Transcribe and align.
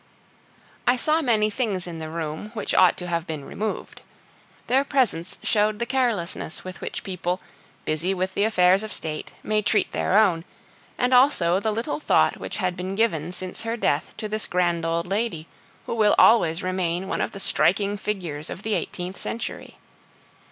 I 0.87 0.97
saw 0.97 1.21
many 1.21 1.51
things 1.51 1.85
in 1.85 1.99
the 1.99 2.09
room 2.09 2.49
which 2.55 2.73
ought 2.73 2.97
to 2.97 3.05
have 3.07 3.27
been 3.27 3.45
removed. 3.45 4.01
Their 4.65 4.83
presence 4.83 5.37
showed 5.43 5.77
the 5.77 5.85
carelessness 5.85 6.63
with 6.63 6.81
which 6.81 7.03
people, 7.03 7.39
busy 7.85 8.11
with 8.15 8.33
the 8.33 8.43
affairs 8.43 8.81
of 8.81 8.91
state, 8.91 9.29
may 9.43 9.61
treat 9.61 9.91
their 9.91 10.17
own, 10.17 10.43
and 10.97 11.13
also 11.13 11.59
the 11.59 11.71
little 11.71 11.99
thought 11.99 12.37
which 12.37 12.57
had 12.57 12.75
been 12.75 12.95
given 12.95 13.31
since 13.31 13.61
her 13.61 13.77
death 13.77 14.15
to 14.17 14.27
this 14.27 14.47
grand 14.47 14.87
old 14.87 15.05
lady, 15.05 15.45
who 15.85 15.93
will 15.93 16.15
always 16.17 16.63
remain 16.63 17.07
one 17.07 17.21
of 17.21 17.31
the 17.31 17.39
striking 17.39 17.95
figures 17.95 18.49
of 18.49 18.63
the 18.63 18.73
eighteenth 18.73 19.19
century. 19.19 19.77